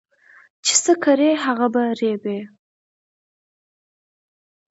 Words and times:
چې 0.65 0.73
څه 0.83 0.93
کرې 1.03 1.31
هغه 1.43 1.67
به 1.73 1.83
ريبې 1.99 2.39